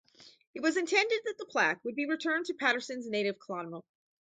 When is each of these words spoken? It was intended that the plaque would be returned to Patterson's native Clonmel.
It 0.55 0.63
was 0.63 0.77
intended 0.77 1.21
that 1.25 1.37
the 1.37 1.45
plaque 1.45 1.85
would 1.85 1.95
be 1.95 2.07
returned 2.07 2.47
to 2.47 2.55
Patterson's 2.55 3.07
native 3.07 3.37
Clonmel. 3.37 3.85